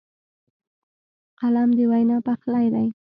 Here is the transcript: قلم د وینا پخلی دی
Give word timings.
قلم 1.41 1.69
د 1.77 1.79
وینا 1.91 2.17
پخلی 2.27 2.67
دی 2.73 2.87